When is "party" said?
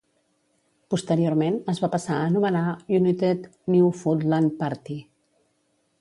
4.63-4.99